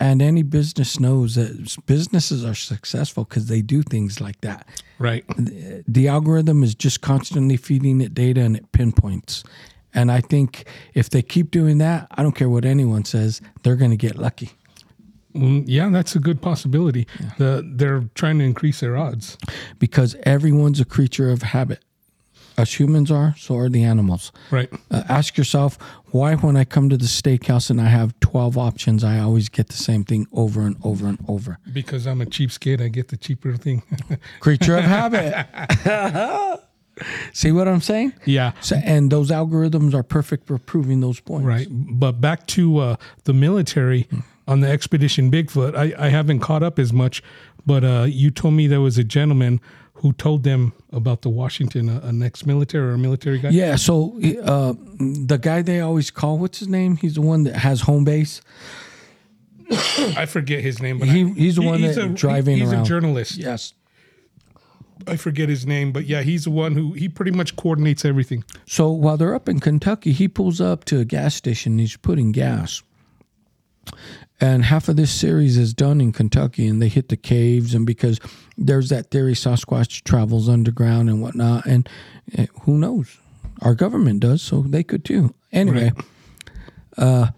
[0.00, 4.66] and any business knows that businesses are successful because they do things like that.
[4.98, 5.24] Right.
[5.36, 9.44] The, the, algorithm is just constantly feeding it data and it pinpoints.
[9.92, 13.76] And I think if they keep doing that, I don't care what anyone says, they're
[13.76, 14.50] going to get lucky.
[15.34, 17.06] Yeah, that's a good possibility.
[17.20, 17.30] Yeah.
[17.38, 19.36] The, they're trying to increase their odds.
[19.78, 21.84] Because everyone's a creature of habit
[22.60, 24.32] as humans are, so are the animals.
[24.50, 24.70] Right.
[24.90, 25.78] Uh, ask yourself
[26.10, 29.68] why, when I come to the steakhouse and I have 12 options, I always get
[29.68, 31.58] the same thing over and over and over.
[31.72, 33.82] Because I'm a cheapskate, I get the cheaper thing.
[34.40, 35.46] Creature of habit.
[37.32, 38.12] See what I'm saying?
[38.24, 38.52] Yeah.
[38.60, 41.46] So, and those algorithms are perfect for proving those points.
[41.46, 41.66] Right.
[41.70, 44.08] But back to uh, the military
[44.46, 47.22] on the expedition Bigfoot, I, I haven't caught up as much,
[47.64, 49.60] but uh, you told me there was a gentleman
[50.00, 53.50] who told them about the Washington, uh, an ex military or a military guy.
[53.50, 53.76] Yeah.
[53.76, 56.96] So uh, the guy they always call, what's his name?
[56.96, 58.40] He's the one that has home base.
[60.16, 62.82] I forget his name, but He- I- he's the one he's that driving He's around.
[62.82, 63.36] a journalist.
[63.36, 63.74] Yes.
[65.06, 68.44] I forget his name, but yeah, he's the one who he pretty much coordinates everything.
[68.66, 71.78] So while they're up in Kentucky, he pulls up to a gas station.
[71.78, 72.82] He's putting gas.
[74.40, 77.84] And half of this series is done in Kentucky, and they hit the caves, and
[77.84, 78.18] because
[78.56, 81.88] there's that theory Sasquatch travels underground and whatnot, and
[82.36, 83.18] eh, who knows?
[83.60, 85.34] Our government does, so they could too.
[85.52, 85.92] Anyway,
[86.96, 87.28] uh,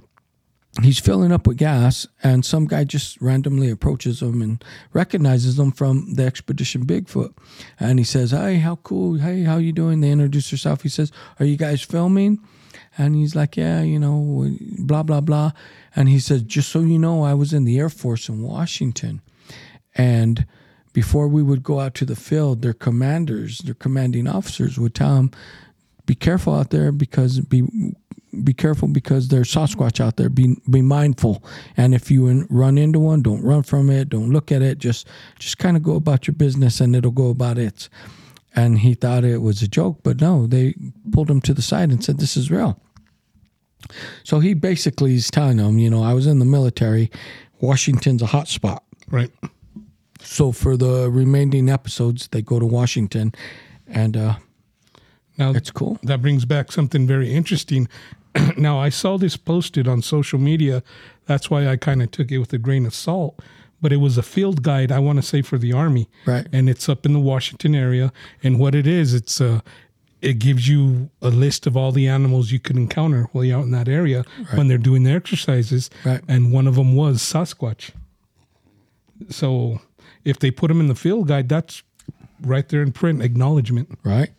[0.81, 4.63] he's filling up with gas, and some guy just randomly approaches him and
[4.93, 7.35] recognizes him from the expedition Bigfoot,
[7.81, 9.19] and he says, "Hey, how cool?
[9.19, 10.83] Hey, how you doing?" They introduce herself.
[10.83, 11.11] He says,
[11.41, 12.39] "Are you guys filming?"
[12.97, 15.51] And he's like, "Yeah, you know, blah blah blah."
[15.95, 19.21] And he says, "Just so you know, I was in the Air Force in Washington,
[19.95, 20.47] and."
[20.95, 25.17] Before we would go out to the field, their commanders, their commanding officers would tell
[25.17, 25.31] them,
[26.05, 27.63] be careful out there because be
[28.45, 30.31] be careful because there's Sasquatch out there.
[30.31, 31.45] Be be mindful,
[31.77, 34.09] and if you in- run into one, don't run from it.
[34.09, 34.79] Don't look at it.
[34.79, 35.07] Just
[35.39, 37.89] just kind of go about your business, and it'll go about it.
[38.55, 40.75] And he thought it was a joke, but no, they
[41.11, 42.79] pulled him to the side and said, "This is real."
[44.25, 47.11] So he basically is telling them, you know, I was in the military.
[47.61, 48.83] Washington's a hot spot.
[49.11, 49.31] Right.
[50.21, 53.33] So for the remaining episodes, they go to Washington,
[53.87, 54.35] and uh,
[55.37, 55.99] Now it's cool.
[56.05, 57.89] that brings back something very interesting.
[58.57, 60.83] now I saw this posted on social media.
[61.27, 63.41] That's why I kind of took it with a grain of salt.
[63.81, 66.47] But it was a field guide, I want to say, for the army, Right.
[66.53, 68.13] And it's up in the Washington area.
[68.43, 69.61] And what it is, it's uh,
[70.23, 73.65] it gives you a list of all the animals you could encounter while you're out
[73.65, 75.91] in that area when they're doing their exercises.
[76.05, 76.21] Right.
[76.29, 77.91] And one of them was Sasquatch.
[79.29, 79.81] So
[80.25, 81.83] if they put them in the field guide, that's
[82.41, 83.99] right there in print acknowledgement.
[84.05, 84.31] right?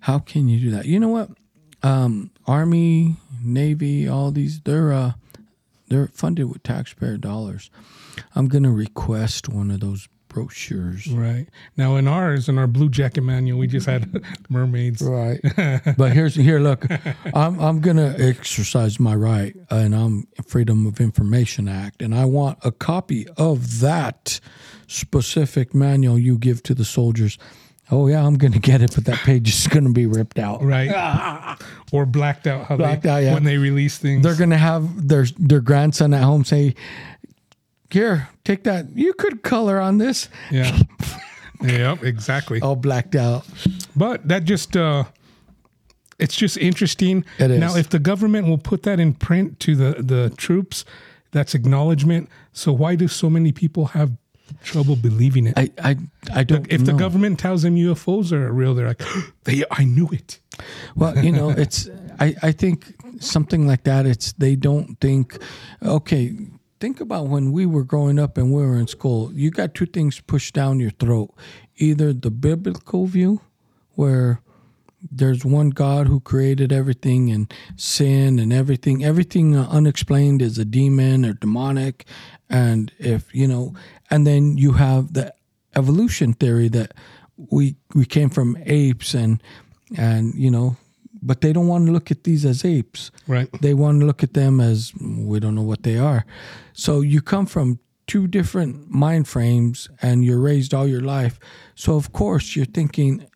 [0.00, 0.84] How can you do that?
[0.86, 1.30] You know what?
[1.82, 5.12] Um, Army, Navy, all these they're uh,
[5.88, 7.70] they're funded with taxpayer dollars.
[8.34, 11.08] I'm gonna request one of those brochures.
[11.08, 11.46] Right.
[11.76, 15.02] Now in ours, in our blue jacket manual, we just had mermaids.
[15.02, 15.40] Right.
[15.96, 16.58] but here's here.
[16.58, 16.86] Look,
[17.34, 22.58] I'm I'm gonna exercise my right, and I'm Freedom of Information Act, and I want
[22.64, 24.40] a copy of that
[24.86, 27.38] specific manual you give to the soldiers.
[27.90, 30.62] Oh yeah, I'm gonna get it, but that page is gonna be ripped out.
[30.62, 31.58] Right.
[31.92, 33.34] or blacked out how Blacked they, out, yeah.
[33.34, 34.22] when they release things.
[34.22, 36.74] They're gonna have their their grandson at home say,
[37.92, 38.96] "Here, take that.
[38.96, 40.78] You could color on this." yeah.
[41.62, 42.60] yep, exactly.
[42.60, 43.46] All blacked out.
[43.94, 45.04] But that just uh
[46.18, 47.24] it's just interesting.
[47.38, 47.58] It is.
[47.58, 50.84] Now if the government will put that in print to the the troops,
[51.32, 52.28] that's acknowledgement.
[52.52, 54.12] So why do so many people have
[54.62, 55.58] trouble believing it?
[55.58, 55.96] I I
[56.32, 56.70] I don't.
[56.70, 59.02] if the government tells them UFOs are real, they're like,
[59.44, 60.40] they, I knew it.
[60.94, 61.88] Well, you know, it's
[62.20, 65.38] I, I think something like that, it's they don't think
[65.82, 66.36] okay,
[66.82, 69.32] think about when we were growing up and we were in school.
[69.32, 71.32] You got two things pushed down your throat.
[71.76, 73.40] Either the biblical view
[73.94, 74.40] where
[75.08, 79.04] there's one God who created everything and sin and everything.
[79.04, 82.04] Everything uh, unexplained is a demon or demonic.
[82.50, 83.74] And if, you know,
[84.10, 85.32] and then you have the
[85.76, 86.94] evolution theory that
[87.36, 89.40] we we came from apes and
[89.96, 90.76] and you know,
[91.22, 93.10] but they don't want to look at these as apes.
[93.28, 93.48] Right.
[93.60, 96.24] They want to look at them as we don't know what they are.
[96.72, 101.38] So you come from two different mind frames and you're raised all your life.
[101.76, 103.26] So of course you're thinking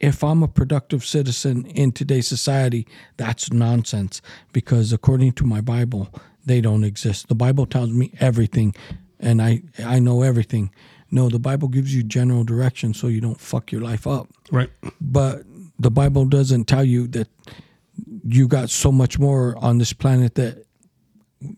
[0.00, 6.08] if I'm a productive citizen in today's society, that's nonsense because according to my Bible,
[6.46, 7.28] they don't exist.
[7.28, 8.74] The Bible tells me everything
[9.20, 10.70] and I I know everything.
[11.10, 14.70] No, the Bible gives you general direction so you don't fuck your life up Right.
[15.00, 15.42] but
[15.78, 17.28] the Bible doesn't tell you that
[18.24, 20.64] you got so much more on this planet that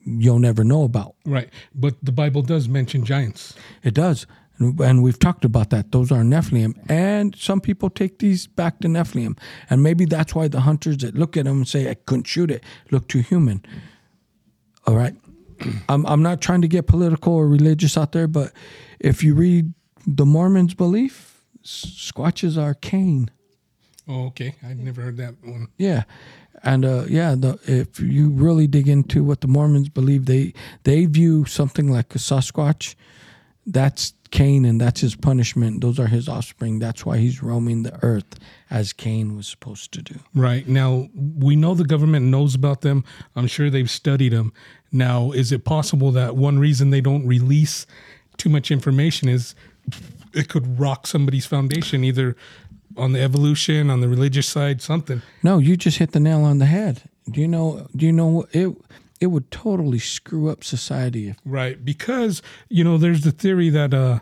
[0.05, 1.15] you'll never know about.
[1.27, 1.51] Right.
[1.75, 3.55] But the Bible does mention giants.
[3.83, 4.27] It does.
[4.59, 5.91] And we've talked about that.
[5.91, 6.75] Those are Nephilim.
[6.89, 9.37] And some people take these back to Nephilim.
[9.69, 12.51] And maybe that's why the hunters that look at them and say, I couldn't shoot
[12.51, 13.65] it, look too human.
[14.87, 15.15] All right.
[15.89, 18.53] I'm, I'm not trying to get political or religious out there, but
[19.01, 19.73] if you read
[20.07, 23.31] the Mormons' belief, Squatches are Cain.
[24.07, 24.55] Oh, okay.
[24.63, 25.69] I'd never heard that one.
[25.79, 26.05] Yeah,
[26.63, 31.07] and uh, yeah, the, if you really dig into what the Mormons believe, they they
[31.07, 32.95] view something like a Sasquatch
[33.67, 35.81] that's Cain and that's his punishment.
[35.81, 36.79] Those are his offspring.
[36.79, 38.39] That's why he's roaming the earth
[38.71, 40.19] as Cain was supposed to do.
[40.35, 40.67] Right.
[40.67, 43.05] Now, we know the government knows about them.
[43.37, 44.53] I'm sure they've studied them.
[44.91, 47.87] Now, is it possible that one reason they don't release
[48.37, 49.55] too much information is
[50.33, 52.37] it could rock somebody's foundation, either
[52.97, 55.23] on the evolution, on the religious side, something?
[55.43, 57.03] No, you just hit the nail on the head.
[57.31, 57.87] Do you know?
[57.95, 58.77] Do you know what it?
[59.21, 61.31] It would totally screw up society.
[61.31, 61.83] If, Right.
[61.83, 64.19] Because, you know, there's the theory that uh,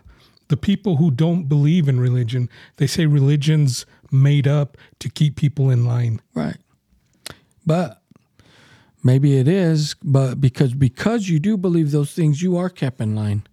[0.47, 5.69] the people who don't believe in religion, they say religion's made up to keep people
[5.69, 6.21] in line.
[6.33, 6.57] right.
[7.65, 8.01] But
[9.03, 9.95] maybe it is.
[10.03, 13.43] But because because you do believe those things, you are kept in line.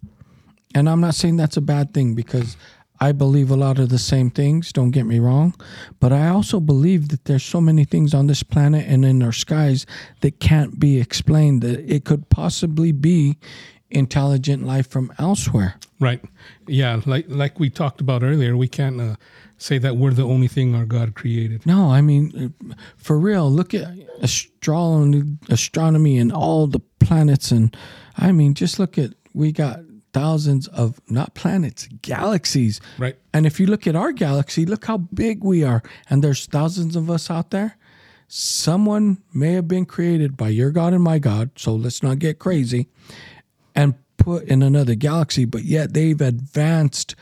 [0.73, 2.55] And I'm not saying that's a bad thing because
[3.01, 5.55] I believe a lot of the same things, don't get me wrong.
[5.99, 9.31] But I also believe that there's so many things on this planet and in our
[9.31, 9.87] skies
[10.21, 13.37] that can't be explained, that it could possibly be
[13.89, 15.79] intelligent life from elsewhere.
[15.99, 16.23] Right.
[16.67, 17.01] Yeah.
[17.05, 19.15] Like like we talked about earlier, we can't uh,
[19.57, 21.65] say that we're the only thing our God created.
[21.65, 23.87] No, I mean, uh, for real, look at
[24.21, 27.51] astronomy, astronomy and all the planets.
[27.51, 27.75] And
[28.17, 29.79] I mean, just look at, we got
[30.13, 32.81] thousands of, not planets, galaxies.
[32.97, 33.17] Right.
[33.33, 35.81] And if you look at our galaxy, look how big we are.
[36.09, 37.77] And there's thousands of us out there.
[38.27, 41.51] Someone may have been created by your God and my God.
[41.57, 42.87] So let's not get crazy
[43.75, 47.15] and put in another galaxy, but yet they've advanced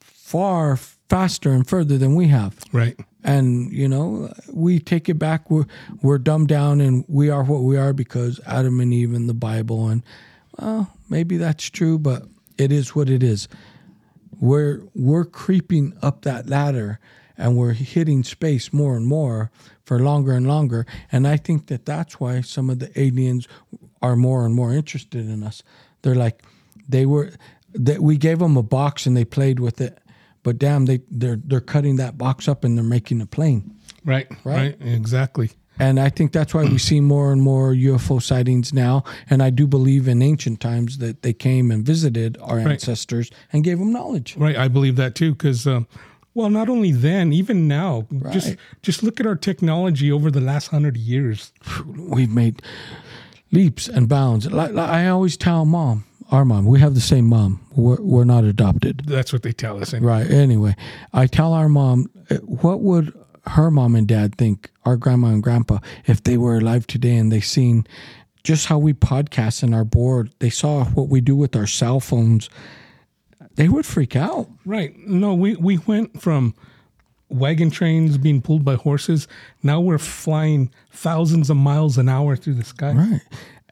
[0.00, 2.58] far faster and further than we have.
[2.72, 2.98] Right.
[3.24, 5.50] And you know, we take it back.
[5.50, 5.66] We're
[6.02, 9.34] we're dumbed down, and we are what we are because Adam and Eve in the
[9.34, 9.88] Bible.
[9.88, 10.02] And
[10.60, 12.24] well, maybe that's true, but
[12.56, 13.48] it is what it is.
[14.40, 17.00] We're we're creeping up that ladder,
[17.36, 19.50] and we're hitting space more and more
[19.84, 20.86] for longer and longer.
[21.10, 23.48] And I think that that's why some of the aliens
[24.02, 25.62] are more and more interested in us.
[26.02, 26.42] They're like,
[26.88, 27.30] they were
[27.74, 29.98] that we gave them a box and they played with it,
[30.42, 33.74] but damn, they they're they're cutting that box up and they're making a plane.
[34.04, 34.28] Right.
[34.44, 34.56] Right.
[34.56, 34.76] Right.
[34.80, 35.50] Exactly.
[35.78, 39.04] And I think that's why we see more and more UFO sightings now.
[39.30, 43.62] And I do believe in ancient times that they came and visited our ancestors and
[43.64, 44.36] gave them knowledge.
[44.36, 44.56] Right.
[44.56, 45.32] I believe that too.
[45.32, 45.86] Because, um,
[46.34, 48.32] well, not only then, even now, just Right.
[48.32, 51.52] just just look at our technology over the last hundred years.
[51.96, 52.62] We've made
[53.50, 54.50] leaps and bounds.
[54.50, 57.60] Like, like I always tell mom, our mom, we have the same mom.
[57.74, 59.02] We're, we're not adopted.
[59.06, 59.92] That's what they tell us.
[59.92, 60.30] And Right.
[60.30, 60.76] Anyway,
[61.12, 63.12] I tell our mom, uh, what would
[63.46, 67.30] her mom and dad think, our grandma and grandpa, if they were alive today and
[67.30, 67.86] they seen
[68.42, 72.00] just how we podcast and our board, they saw what we do with our cell
[72.00, 72.48] phones,
[73.54, 74.48] they would freak out.
[74.64, 74.96] Right.
[75.06, 76.54] No, we, we went from
[77.28, 79.28] wagon trains being pulled by horses.
[79.62, 82.92] Now we're flying thousands of miles an hour through the sky.
[82.92, 83.20] Right.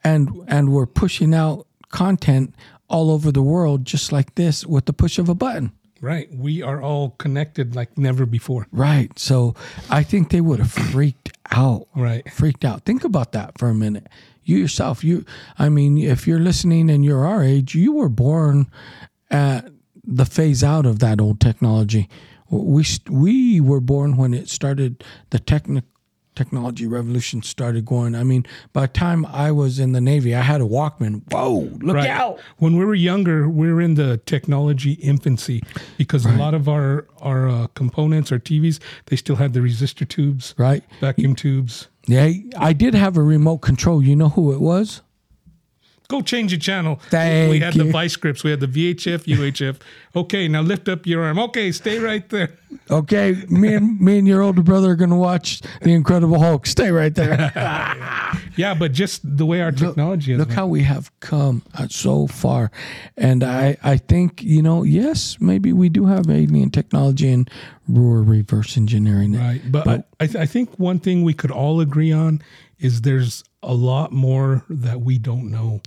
[0.05, 2.55] And and we're pushing out content
[2.89, 5.73] all over the world just like this with the push of a button.
[6.01, 6.29] Right.
[6.33, 8.67] We are all connected like never before.
[8.71, 9.17] Right.
[9.19, 9.55] So
[9.91, 11.89] I think they would have freaked out.
[11.95, 12.31] Right.
[12.31, 12.85] Freaked out.
[12.85, 14.09] Think about that for a minute.
[14.45, 15.25] You yourself, you
[15.59, 18.71] I mean, if you're listening and you're our age, you were born
[19.31, 19.69] at
[20.05, 22.09] the phase out of that old technology.
[22.49, 25.83] We we were born when it started the techni-
[26.37, 28.15] technology revolution started going.
[28.15, 31.23] I mean, by the time I was in the Navy, I had a Walkman.
[31.33, 32.09] Whoa, look Right.
[32.09, 32.39] out.
[32.59, 35.63] When we were younger, we were in the technology infancy
[35.99, 40.07] because a lot of our our uh, components, our TVs, they still had the resistor
[40.07, 40.85] tubes, Right?
[41.01, 41.89] vacuum tubes.
[42.07, 44.01] Yeah, I did have a remote control.
[44.01, 45.03] You know who it was?
[46.09, 47.01] Go change the channel.
[47.11, 47.85] Thank we had you.
[47.85, 48.45] the vice grips.
[48.45, 49.79] We had the VHF, UHF.
[50.15, 51.39] Okay, now lift up your arm.
[51.39, 52.57] Okay, stay right there.
[52.91, 56.67] Okay, me and me and your older brother are gonna watch the Incredible Hulk.
[56.67, 57.53] Stay right there.
[58.57, 60.39] Yeah, but just the way our technology is.
[60.39, 62.71] Look how we have come uh, so far,
[63.17, 67.51] and I I think you know yes maybe we do have alien technology and
[67.87, 69.39] we're reverse engineering it.
[69.39, 69.63] Right.
[69.71, 72.43] But, I, th- I think one thing we could all agree on
[72.79, 75.81] is there's a lot more that we don't know.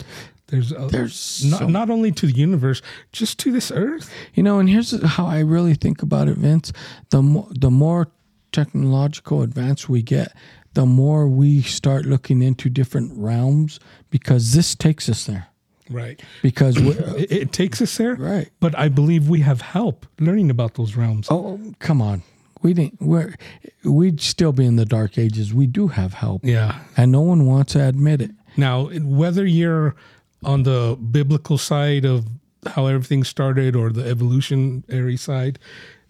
[0.47, 4.11] There's a, There's not, so- not only to the universe, just to this earth.
[4.33, 6.73] You know, and here's how I really think about it, Vince.
[7.11, 8.07] The more the more
[8.51, 10.33] technological advance we get,
[10.73, 13.79] the more we start looking into different realms
[14.09, 15.47] because this takes us there.
[15.89, 16.19] Right.
[16.41, 18.15] Because It, it takes us there.
[18.15, 18.49] right.
[18.59, 21.27] But I believe we have help learning about those realms.
[21.29, 22.23] Oh, come on.
[22.61, 23.01] We didn't.
[23.01, 23.35] We're
[23.83, 25.53] we'd still be in the dark ages.
[25.53, 26.79] We do have help, Yeah.
[26.97, 28.31] and no one wants to admit it.
[28.57, 29.95] Now, whether you're
[30.43, 32.25] on the biblical side of
[32.65, 35.59] how everything started or the evolutionary side,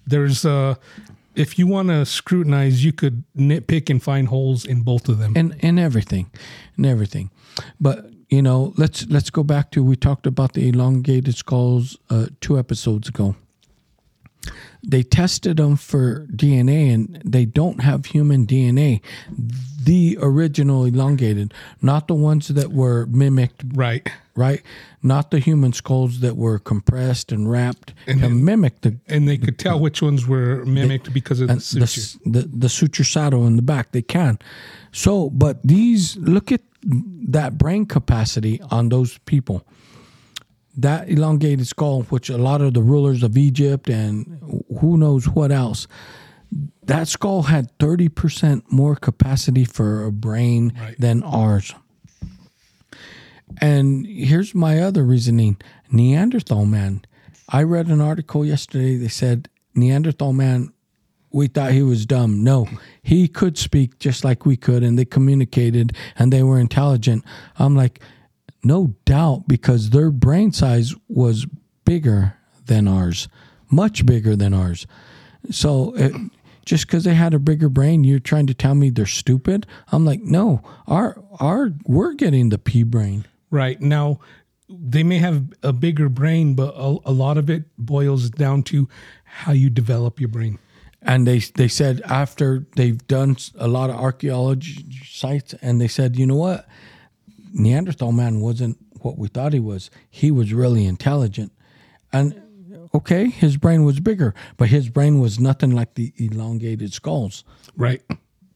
[0.07, 0.75] there's uh
[1.35, 5.33] if you want to scrutinize, you could nitpick and find holes in both of them.
[5.35, 6.31] and and everything,
[6.77, 7.29] and everything.
[7.79, 12.27] But you know, let's let's go back to we talked about the elongated skulls uh,
[12.41, 13.35] two episodes ago.
[14.81, 19.01] They tested them for DNA, and they don't have human DNA.
[19.83, 24.07] The original elongated, not the ones that were mimicked Right.
[24.35, 24.61] right?
[25.03, 29.57] Not the human skulls that were compressed and wrapped to mimic the And they could
[29.57, 31.83] tell which ones were mimicked because of the the, suture.
[32.01, 33.91] s- the the suture saddle in the back.
[33.91, 34.37] They can.
[34.91, 39.65] So, but these look at that brain capacity on those people.
[40.81, 45.51] That elongated skull, which a lot of the rulers of Egypt and who knows what
[45.51, 45.87] else,
[46.85, 50.95] that skull had thirty percent more capacity for a brain Right.
[50.99, 51.73] than ours.
[53.61, 55.57] And here's my other reasoning
[55.91, 57.01] Neanderthal man.
[57.49, 58.95] I read an article yesterday.
[58.95, 60.71] They said Neanderthal man,
[61.31, 62.43] we thought he was dumb.
[62.43, 62.67] No,
[63.01, 67.23] he could speak just like we could, and they communicated and they were intelligent.
[67.57, 68.01] I'm like,
[68.63, 71.47] no doubt, because their brain size was
[71.85, 72.35] bigger
[72.65, 73.27] than ours,
[73.69, 74.85] much bigger than ours.
[75.49, 76.13] So it,
[76.65, 79.65] just because they had a bigger brain, you're trying to tell me they're stupid?
[79.91, 83.25] I'm like, no, our our we're getting the pea brain.
[83.49, 83.81] Right.
[83.81, 84.19] Now,
[84.69, 88.87] they may have a bigger brain, but a, a lot of it boils down to
[89.23, 90.59] how you develop your brain.
[91.01, 96.17] and they they said after they've done a lot of archaeology sites and they said
[96.17, 96.67] you know what
[97.53, 99.89] neanderthal man wasn't what we thought he was.
[100.09, 101.51] He was really intelligent.
[102.11, 102.41] And
[102.93, 107.43] okay his brain was bigger but his brain was nothing like the elongated skulls.
[107.77, 108.01] Right.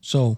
[0.02, 0.38] so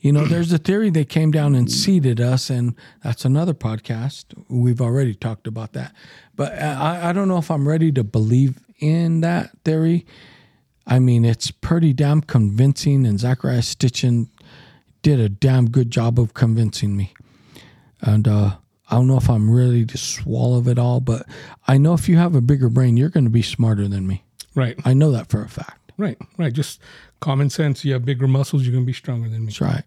[0.00, 4.26] you know there's a theory they came down and seeded us and that's another podcast.
[4.48, 5.94] We've already talked about that.
[6.36, 10.04] But i, I don't know if i'm ready to believe in that theory.
[10.86, 14.28] I mean, it's pretty damn convincing, and Zecharia Sitchin
[15.02, 17.14] did a damn good job of convincing me.
[18.02, 18.56] And uh,
[18.90, 21.26] I don't know if I'm ready to swallow it all, but
[21.66, 24.24] I know if you have a bigger brain, you're going to be smarter than me.
[24.54, 24.78] Right.
[24.84, 25.92] I know that for a fact.
[25.96, 26.18] Right.
[26.36, 26.52] Right.
[26.52, 26.80] Just
[27.20, 27.84] common sense.
[27.84, 29.46] You have bigger muscles, you're going to be stronger than me.
[29.46, 29.84] That's right.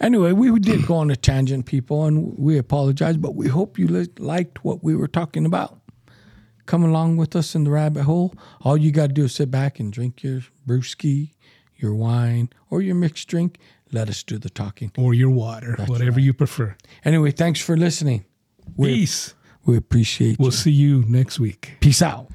[0.00, 3.86] Anyway, we did go on a tangent, people, and we apologize, but we hope you
[3.86, 5.78] li- liked what we were talking about.
[6.66, 8.34] Come along with us in the rabbit hole.
[8.62, 11.34] All you got to do is sit back and drink your brewski,
[11.76, 13.58] your wine, or your mixed drink.
[13.92, 14.92] Let us do the talking.
[14.96, 16.76] Or your water, whatever you prefer.
[17.04, 18.24] Anyway, thanks for listening.
[18.76, 19.34] We, Peace.
[19.64, 20.36] we appreciate you.
[20.38, 20.56] We'll you.
[20.56, 21.76] see you next week.
[21.80, 22.28] Peace out.